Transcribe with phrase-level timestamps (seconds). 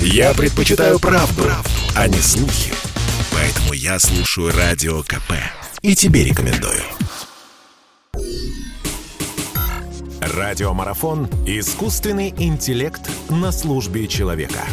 [0.00, 2.72] Я предпочитаю правду, правду, а не слухи.
[3.32, 5.32] Поэтому я слушаю Радио КП.
[5.82, 6.82] И тебе рекомендую.
[10.20, 14.64] Радиомарафон «Искусственный интеллект на службе человека».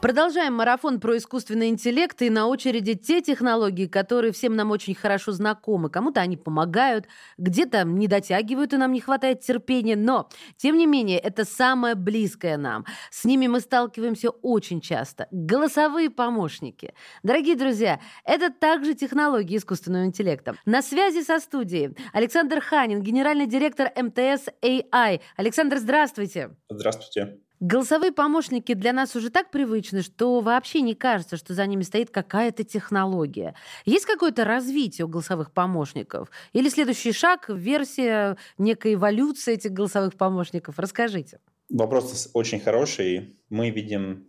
[0.00, 5.32] Продолжаем марафон про искусственный интеллект, и на очереди те технологии, которые всем нам очень хорошо
[5.32, 5.90] знакомы.
[5.90, 7.06] Кому-то они помогают,
[7.36, 12.56] где-то не дотягивают, и нам не хватает терпения, но, тем не менее, это самое близкое
[12.56, 12.86] нам.
[13.10, 15.26] С ними мы сталкиваемся очень часто.
[15.32, 16.94] Голосовые помощники.
[17.24, 20.54] Дорогие друзья, это также технологии искусственного интеллекта.
[20.64, 25.20] На связи со студией Александр Ханин, генеральный директор МТС AI.
[25.36, 26.50] Александр, здравствуйте.
[26.70, 27.40] Здравствуйте.
[27.60, 32.10] Голосовые помощники для нас уже так привычны, что вообще не кажется, что за ними стоит
[32.10, 33.54] какая-то технология.
[33.84, 36.30] Есть какое-то развитие у голосовых помощников?
[36.52, 40.78] Или следующий шаг, версия, некой эволюции этих голосовых помощников?
[40.78, 41.40] Расскажите.
[41.68, 43.36] Вопрос очень хороший.
[43.50, 44.28] Мы видим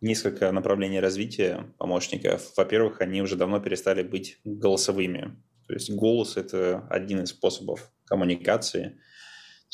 [0.00, 2.52] несколько направлений развития помощников.
[2.56, 5.36] Во-первых, они уже давно перестали быть голосовыми.
[5.68, 8.98] То есть голос— это один из способов коммуникации.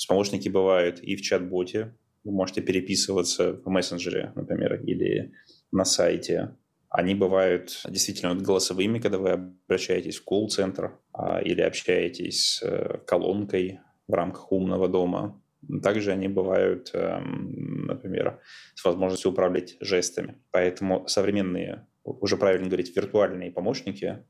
[0.08, 1.94] Помощники бывают и в чат-боте,
[2.24, 5.32] вы можете переписываться в мессенджере, например, или
[5.70, 6.56] на сайте.
[6.88, 13.80] Они бывают действительно голосовыми, когда вы обращаетесь в колл-центр а, или общаетесь с э, колонкой
[14.06, 15.42] в рамках умного дома.
[15.82, 18.40] Также они бывают, эм, например,
[18.74, 20.42] с возможностью управлять жестами.
[20.50, 24.24] Поэтому современные, уже правильно говорить, виртуальные помощники,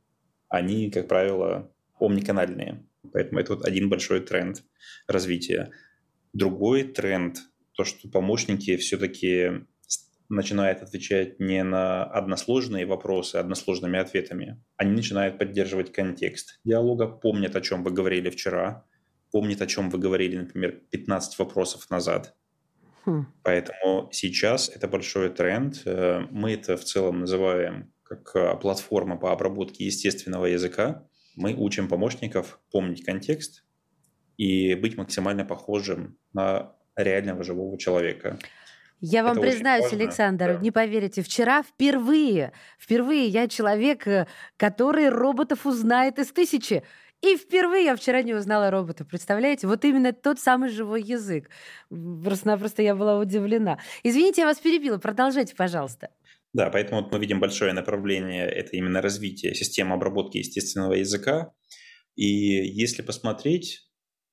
[0.49, 2.87] они, как правило, омниканальные.
[3.13, 4.63] Поэтому это вот один большой тренд
[5.09, 5.71] развития.
[6.33, 7.39] Другой тренд
[7.75, 9.65] то, что помощники все-таки
[10.29, 14.63] начинают отвечать не на односложные вопросы односложными ответами.
[14.77, 18.87] Они начинают поддерживать контекст диалога, помнят, о чем вы говорили вчера,
[19.31, 22.35] помнят, о чем вы говорили, например, 15 вопросов назад.
[23.05, 23.27] Хм.
[23.43, 25.83] Поэтому сейчас это большой тренд.
[25.85, 31.07] Э, мы это в целом называем как э, платформа по обработке естественного языка.
[31.35, 33.65] Мы учим помощников помнить контекст
[34.37, 38.39] и быть максимально похожим на реального живого человека.
[39.05, 40.61] Я вам Это признаюсь, Александр, да.
[40.61, 46.85] не поверите, вчера впервые, впервые я человек, э, который роботов узнает из тысячи.
[47.21, 49.67] И впервые я вчера не узнала робота, представляете?
[49.67, 51.51] Вот именно тот самый живой язык.
[51.89, 53.79] Просто-напросто я была удивлена.
[54.05, 56.11] Извините, я вас перебила, продолжайте, пожалуйста.
[56.53, 61.53] Да, поэтому вот мы видим большое направление, это именно развитие системы обработки естественного языка.
[62.15, 63.89] И если посмотреть,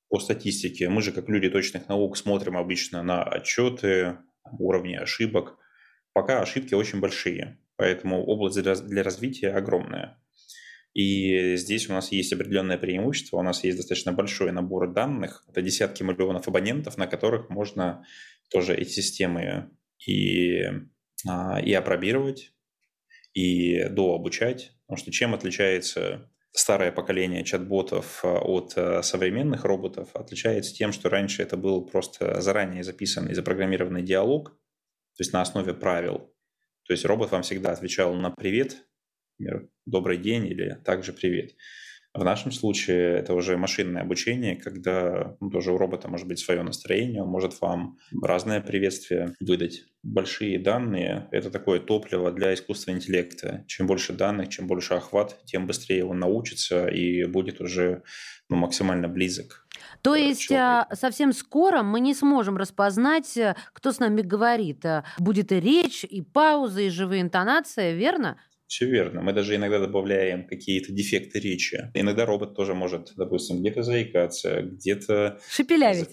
[0.10, 4.18] по статистике, мы же как люди точных наук смотрим обычно на отчеты,
[4.58, 5.58] уровни ошибок.
[6.14, 10.20] Пока ошибки очень большие, поэтому область для развития огромная.
[10.94, 15.62] И здесь у нас есть определенное преимущество, у нас есть достаточно большой набор данных, это
[15.62, 18.04] десятки миллионов абонентов, на которых можно
[18.50, 19.70] тоже эти системы
[20.06, 20.64] и,
[21.28, 22.54] а, и опробировать,
[23.34, 24.72] и дообучать.
[24.88, 31.10] Потому что чем отличается старое поколение чат-ботов э, от э, современных роботов отличается тем, что
[31.10, 36.34] раньше это был просто заранее записанный, запрограммированный диалог, то есть на основе правил.
[36.86, 38.78] То есть робот вам всегда отвечал на «привет»,
[39.38, 41.52] например, «добрый день» или также «привет».
[42.14, 46.64] В нашем случае это уже машинное обучение, когда ну, тоже у робота может быть свое
[46.64, 49.84] настроение, он может вам разное приветствие выдать.
[50.02, 53.64] Большие данные— это такое топливо для искусственного интеллекта.
[53.68, 58.02] Чем больше данных, чем больше охват, тем быстрее он научится и будет уже
[58.50, 59.68] ну, максимально близок.
[60.02, 60.96] То есть человеку.
[60.96, 64.84] совсем скоро мы не сможем распознать, э, кто с нами говорит.
[64.86, 68.38] Э, будет и речь, и паузы, и живые интонации, верно?
[68.70, 69.24] Все верно.
[69.24, 71.90] Мы даже иногда добавляем какие-то дефекты речи.
[71.96, 75.40] Иногда робот тоже может, допустим, где-то заикаться, где-то...
[75.50, 76.10] Шепелявить.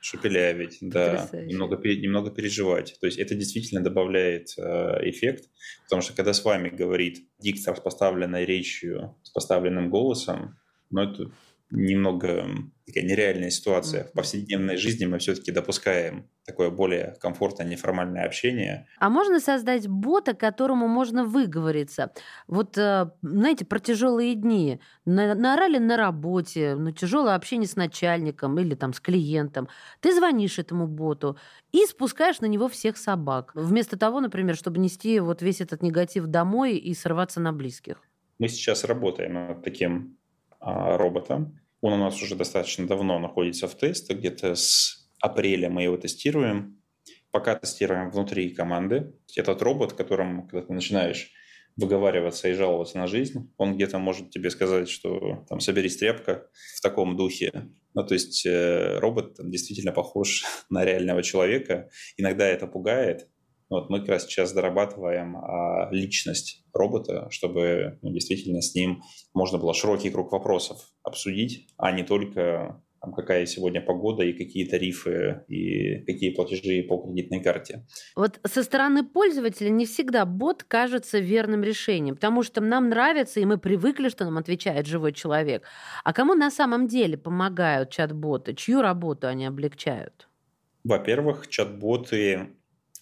[0.00, 1.28] Шепелявить, да.
[1.32, 2.98] Немного, немного переживать.
[3.00, 4.62] То есть это действительно добавляет э,
[5.10, 5.48] эффект,
[5.84, 10.58] потому что когда с вами говорит диктор с поставленной речью, с поставленным голосом,
[10.90, 11.30] ну это
[11.70, 12.46] немного
[12.86, 14.04] такая нереальная ситуация.
[14.04, 18.88] В повседневной жизни мы все-таки допускаем такое более комфортное неформальное общение.
[18.98, 22.12] А можно создать бота, которому можно выговориться?
[22.48, 24.80] Вот, э, знаете, про тяжелые дни.
[25.04, 29.68] Наорали на работе, ну, тяжелое общение с начальником или там с клиентом.
[30.00, 31.38] Ты звонишь этому боту
[31.70, 33.52] и спускаешь на него всех собак.
[33.54, 38.02] Вместо того, например, чтобы нести вот весь этот негатив домой и сорваться на близких.
[38.40, 40.16] Мы сейчас работаем над таким
[40.60, 41.59] а, роботом.
[41.80, 46.82] Он у нас уже достаточно давно находится в тестах, где-то с апреля мы его тестируем.
[47.30, 49.14] Пока тестируем внутри команды.
[49.36, 51.32] Этот робот, которым, когда ты начинаешь
[51.76, 53.52] выговариваться и жаловаться на жизнь.
[53.56, 57.68] Он где-то может тебе сказать, что там соберись тряпка в таком духе.
[57.94, 61.88] Ну, то есть э, робот действительно похож на реального человека.
[62.16, 63.28] Иногда это пугает.
[63.70, 69.02] Вот мы как раз сейчас дорабатываем а, личность робота, чтобы ну, действительно с ним
[69.32, 74.66] можно было широкий круг вопросов обсудить, а не только там, какая сегодня погода и какие
[74.66, 77.86] тарифы и какие платежи по кредитной карте.
[78.14, 83.44] Вот со стороны пользователя не всегда бот кажется верным решением, потому что нам нравится, и
[83.44, 85.62] мы привыкли, что нам отвечает живой человек.
[86.04, 88.54] А кому на самом деле помогают чат-боты?
[88.54, 90.28] Чью работу они облегчают?
[90.84, 92.48] Во-первых, чат-боты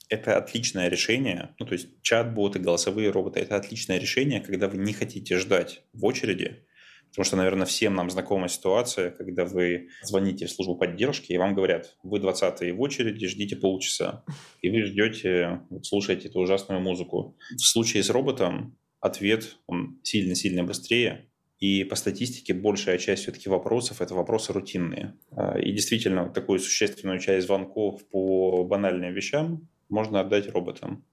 [0.08, 1.54] это отличное решение.
[1.58, 6.04] Ну, то есть чат-боты, голосовые роботы– это отличное решение, когда вы не хотите ждать в
[6.04, 6.64] очереди,
[7.10, 11.54] Потому что, наверное, всем нам знакома ситуация, когда вы звоните в службу поддержки, и вам
[11.54, 14.24] говорят, вы 20 в очереди, ждите полчаса.
[14.60, 17.36] И вы ждете, вот, слушаете эту ужасную музыку.
[17.56, 24.00] В случае с роботом ответ, он сильно-сильно быстрее, и по статистике большая часть все-таки вопросов–
[24.02, 25.16] это вопросы рутинные.
[25.32, 31.04] А, и действительно, такую существенную часть звонков по банальным вещам можно отдать роботам.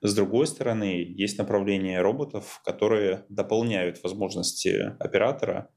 [0.00, 5.70] С другой стороны, есть направления роботов, которые дополняют возможности оператора.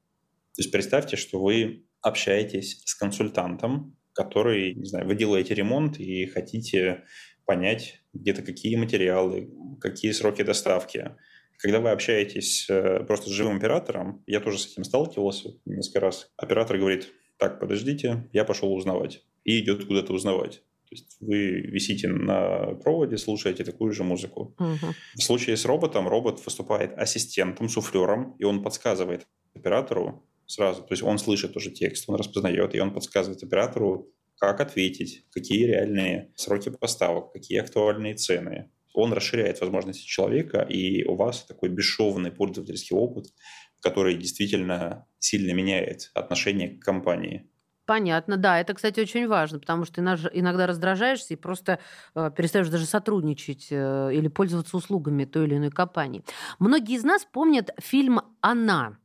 [0.55, 6.25] То есть представьте, что вы общаетесь с консультантом, который, не знаю, вы делаете ремонт и
[6.25, 7.03] хотите
[7.45, 9.49] понять где-то какие материалы,
[9.81, 11.15] какие сроки доставки.
[11.57, 16.31] Когда вы общаетесь э, просто с живым оператором, я тоже с этим сталкивался несколько раз,
[16.37, 19.23] оператор говорит, так, подождите, я пошел узнавать.
[19.43, 20.63] И идет куда-то узнавать.
[20.93, 21.37] То есть вы
[21.71, 24.55] висите на проводе, слушаете такую же музыку.
[24.59, 24.93] Угу.
[25.15, 30.81] В случае с роботом, робот выступает ассистентом, суфлером, и он подсказывает оператору сразу.
[30.81, 35.65] То есть он слышит уже текст, он распознает, и он подсказывает оператору, как ответить, какие
[35.65, 38.69] реальные сроки поставок, какие актуальные цены.
[38.93, 43.33] Он расширяет возможности человека, и у вас такой бесшовный пользовательский опыт,
[43.79, 47.49] который действительно сильно меняет отношение к компании.
[47.93, 48.59] Понятно, да.
[48.59, 51.77] Это, кстати, очень важно, потому что иногда раздражаешься и просто
[52.15, 56.23] э, перестаешь даже сотрудничать э, или пользоваться услугами той или иной компании.
[56.57, 58.97] Многие из нас помнят фильм «Она».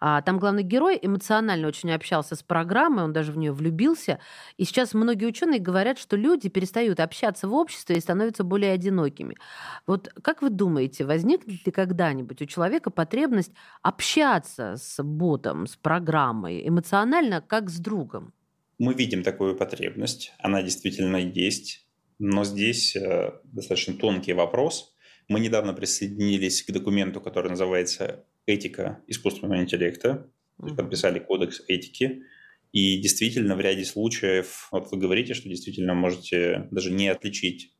[0.00, 4.18] А, там главный герой эмоционально очень общался с программой, он даже в нее влюбился.
[4.56, 9.36] И сейчас многие ученые говорят, что люди перестают общаться в обществе и становятся более одинокими.
[9.86, 16.66] Вот как вы думаете, возникнет ли когда-нибудь у человека потребность общаться с ботом, с программой,
[16.66, 18.32] эмоционально, как с другом?
[18.78, 21.86] Мы видим такую потребность, она действительно есть,
[22.18, 24.91] но здесь э, достаточно тонкий вопрос.
[25.28, 30.30] Мы недавно присоединились к документу, который называется этика искусственного интеллекта,
[30.60, 30.76] mm-hmm.
[30.76, 32.22] подписали кодекс этики,
[32.72, 37.74] и действительно в ряде случаев, вот вы говорите, что действительно можете даже не отличить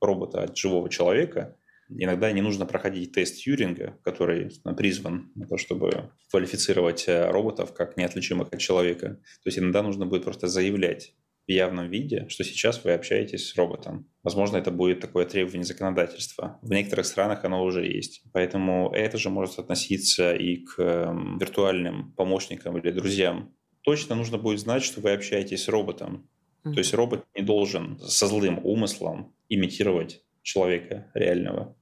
[0.00, 1.56] робота от живого человека,
[1.90, 7.96] иногда не нужно проходить тест Тьюринга, который призван на то, чтобы квалифицировать э, роботов как
[7.96, 9.20] неотличимых от человека.
[9.42, 11.14] То есть иногда нужно будет просто заявлять
[11.50, 14.08] в явном виде, что сейчас вы общаетесь с роботом.
[14.22, 16.60] Возможно, это будет такое требование законодательства.
[16.62, 18.22] В некоторых странах оно уже есть.
[18.32, 23.52] Поэтому это же может относиться и к эм, виртуальным помощникам или друзьям.
[23.82, 26.30] Точно нужно будет знать, что вы общаетесь с роботом.
[26.62, 26.72] Mm-hmm.
[26.72, 31.76] То есть робот не должен со злым умыслом имитировать человека реального.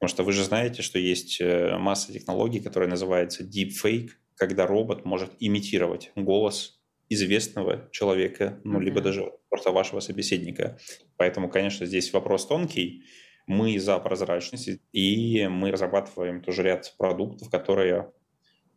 [0.00, 5.04] Потому что вы же знаете, что есть э, масса технологий, которые называются deepfake, когда робот
[5.04, 6.81] может имитировать голос
[7.12, 10.78] известного человека, ну, либо даже просто вашего собеседника.
[11.16, 13.04] Поэтому, конечно, здесь вопрос тонкий.
[13.46, 18.12] Мы за прозрачность, и мы разрабатываем тоже ряд продуктов, которые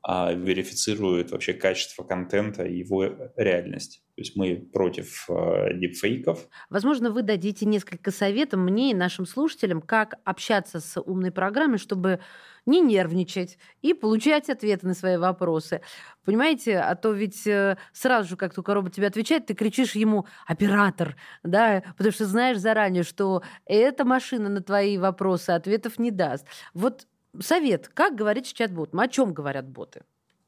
[0.08, 4.04] а, верифицируют вообще качество контента и его реальность.
[4.16, 6.48] То есть мы против э, дипфейков.
[6.70, 12.20] Возможно, вы дадите несколько советов мне и нашим слушателям, как общаться с умной программой, чтобы
[12.68, 15.82] не нервничать и получать ответы на свои вопросы.
[16.24, 20.28] Понимаете, а то ведь э, сразу же, как только робот тебе отвечает, ты кричишь ему
[20.46, 26.46] «оператор», да, потому что знаешь заранее, что эта машина на твои вопросы ответов не даст.
[26.76, 27.08] Вот
[27.42, 30.04] совет, как говорить с чат-ботом, о чем говорят боты?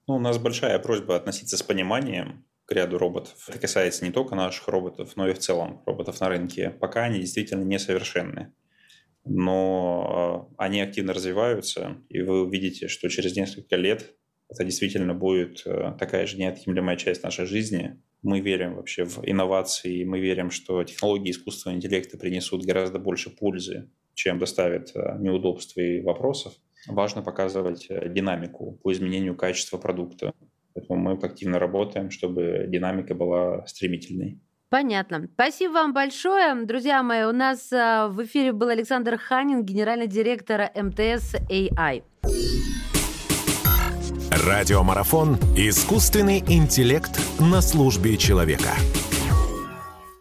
[0.08, 3.34] Ну, у нас большая просьба относиться с пониманием к ряду роботов.
[3.48, 6.70] Это касается не только наших роботов, но и в целом роботов на рынке.
[6.70, 8.53] Пока они действительно несовершенны.
[9.24, 14.13] Но а, они активно развиваются, и вы увидите, что через несколько лет
[14.50, 18.01] это действительно будет э, такая же неотъемлемая часть нашей жизни.
[18.22, 23.89] Мы верим вообще в инновации, мы верим, что технологии искусственного интеллекта принесут гораздо больше пользы,
[24.13, 26.53] чем доставят э, неудобств и вопросов.
[26.88, 30.34] Важно показывать э, динамику по изменению качества продукта.
[30.74, 34.39] Поэтому мы активно работаем, чтобы динамика была стремительной.
[34.70, 35.27] Понятно.
[35.34, 36.53] Спасибо вам большое.
[36.65, 42.03] Друзья мои, у нас а, в эфире был Александр Ханин, генеральный директор МТС AI.
[44.46, 48.70] Радиомарафон «Искусственный интеллект на службе человека».